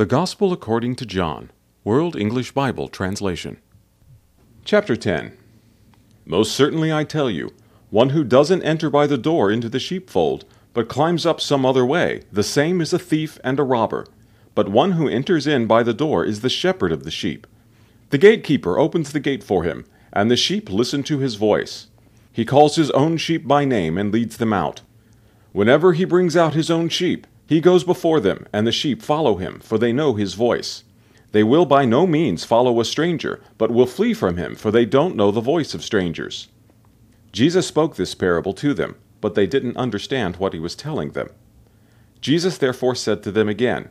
[0.00, 1.50] The Gospel according to John,
[1.84, 3.58] World English Bible Translation.
[4.64, 5.36] Chapter 10
[6.24, 7.50] Most certainly I tell you,
[7.90, 11.84] one who doesn't enter by the door into the sheepfold, but climbs up some other
[11.84, 14.06] way, the same is a thief and a robber.
[14.54, 17.46] But one who enters in by the door is the shepherd of the sheep.
[18.08, 21.88] The gatekeeper opens the gate for him, and the sheep listen to his voice.
[22.32, 24.80] He calls his own sheep by name and leads them out.
[25.52, 29.34] Whenever he brings out his own sheep, he goes before them, and the sheep follow
[29.34, 30.84] him, for they know his voice.
[31.32, 34.84] They will by no means follow a stranger, but will flee from him, for they
[34.84, 36.46] don't know the voice of strangers.
[37.32, 41.28] Jesus spoke this parable to them, but they didn't understand what he was telling them.
[42.20, 43.90] Jesus therefore said to them again,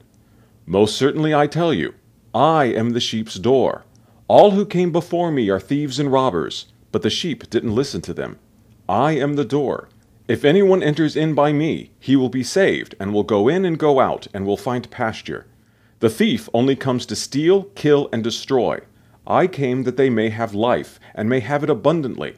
[0.66, 1.96] Most certainly I tell you,
[2.34, 3.84] I am the sheep's door.
[4.30, 8.13] All who came before me are thieves and robbers, but the sheep didn't listen to
[8.13, 8.40] them.
[8.88, 9.90] I am the door.
[10.30, 13.80] If anyone enters in by me, he will be saved, and will go in and
[13.80, 15.48] go out, and will find pasture.
[16.02, 18.82] The thief only comes to steal, kill, and destroy.
[19.26, 22.36] I came that they may have life, and may have it abundantly.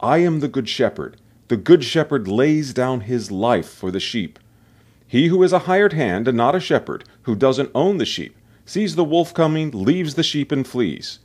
[0.00, 1.16] I am the good shepherd.
[1.48, 4.38] The good shepherd lays down his life for the sheep.
[5.06, 8.36] He who is a hired hand and not a shepherd, who doesn't own the sheep,
[8.66, 11.20] sees the wolf coming, leaves the sheep, and flees.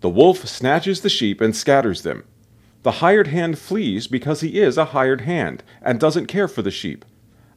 [0.00, 2.24] The wolf snatches the sheep and scatters them.
[2.82, 6.70] The hired hand flees because he is a hired hand and doesn't care for the
[6.70, 7.04] sheep.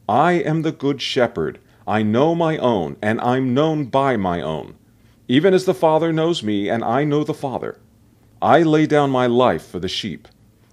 [0.06, 1.58] I am the good shepherd.
[1.86, 4.74] I know my own, and I'm known by my own.
[5.26, 7.78] Even as the Father knows me, and I know the Father.
[8.42, 10.28] I lay down my life for the sheep.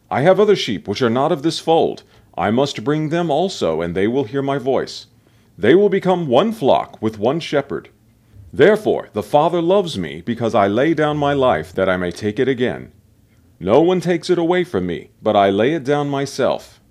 [0.09, 2.03] I have other sheep which are not of this fold.
[2.37, 5.07] I must bring them also, and they will hear my voice.
[5.57, 7.87] They will become one flock with one shepherd.
[8.51, 12.37] Therefore the Father loves me, because I lay down my life that I may take
[12.37, 12.91] it again.
[13.63, 16.81] No one takes it away from me, but I lay it down myself.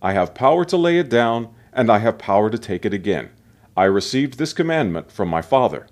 [0.00, 3.30] I have power to lay it down, and I have power to take it again.
[3.76, 5.88] I received this commandment from my Father.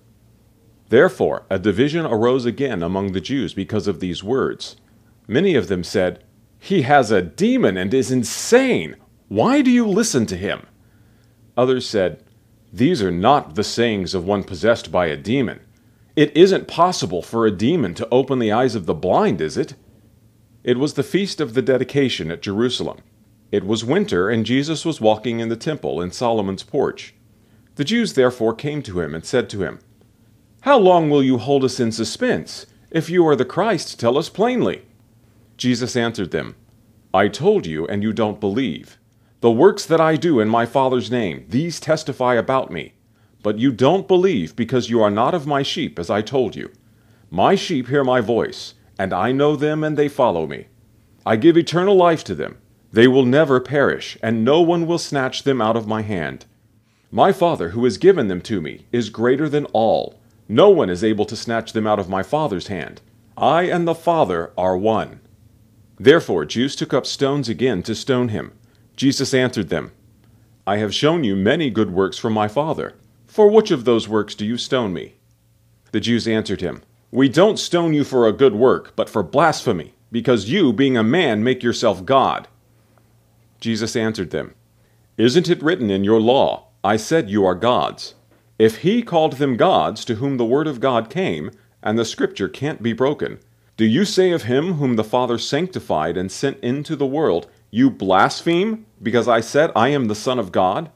[0.88, 4.76] Therefore a division arose again among the Jews because of these words.
[5.26, 6.22] Many of them said,
[6.60, 8.94] He has a demon and is insane.
[9.26, 10.68] Why do you listen to him?
[11.56, 12.22] Others said,
[12.72, 15.58] These are not the sayings of one possessed by a demon.
[16.14, 19.74] It isn't possible for a demon to open the eyes of the blind, is it?
[20.64, 23.02] It was the feast of the dedication at Jerusalem.
[23.52, 27.14] It was winter, and Jesus was walking in the temple in Solomon's porch.
[27.74, 29.78] The Jews therefore came to him and said to him,
[30.62, 32.64] How long will you hold us in suspense?
[32.90, 34.82] If you are the Christ, tell us plainly.
[35.58, 36.56] Jesus answered them,
[37.12, 38.98] I told you, and you don't believe.
[39.40, 42.94] The works that I do in my Father's name, these testify about me.
[43.42, 46.72] But you don't believe because you are not of my sheep, as I told you.
[47.30, 50.66] My sheep hear my voice and I know them, and they follow me.
[51.26, 52.58] I give eternal life to them.
[52.92, 56.46] They will never perish, and no one will snatch them out of my hand.
[57.10, 60.20] My Father, who has given them to me, is greater than all.
[60.48, 63.00] No one is able to snatch them out of my Father's hand.
[63.36, 65.20] I and the Father are one.
[65.98, 68.52] Therefore Jews took up stones again to stone him.
[68.96, 69.92] Jesus answered them,
[70.66, 72.94] I have shown you many good works from my Father.
[73.26, 75.14] For which of those works do you stone me?
[75.92, 76.82] The Jews answered him,
[77.14, 81.04] we don't stone you for a good work, but for blasphemy, because you, being a
[81.04, 82.48] man, make yourself God.
[83.60, 84.56] Jesus answered them,
[85.16, 88.16] Isn't it written in your law, I said you are gods?
[88.58, 91.52] If he called them gods to whom the word of God came,
[91.84, 93.38] and the scripture can't be broken,
[93.76, 97.90] do you say of him whom the Father sanctified and sent into the world, You
[97.90, 100.90] blaspheme, because I said I am the Son of God?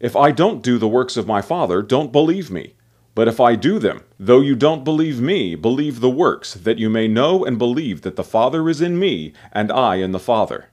[0.00, 2.72] If I don't do the works of my Father, don't believe me.
[3.14, 6.88] But if I do them, though you don't believe me, believe the works, that you
[6.88, 10.70] may know and believe that the Father is in me, and I in the Father.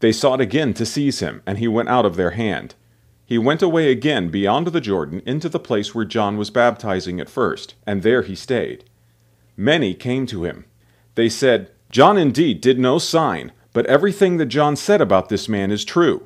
[0.00, 2.74] They sought again to seize him, and he went out of their hand.
[3.24, 7.28] He went away again beyond the Jordan into the place where John was baptizing at
[7.28, 8.84] first, and there he stayed.
[9.56, 10.66] Many came to him.
[11.16, 15.72] They said, John indeed did no sign, but everything that John said about this man
[15.72, 16.24] is true.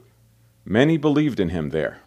[0.64, 2.00] Many believed in him there.